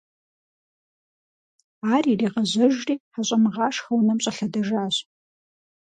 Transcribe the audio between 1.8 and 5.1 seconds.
Ар иригъэжьэжри, ХьэщӀэмыгъашхэ унэм щӀэлъэдэжащ.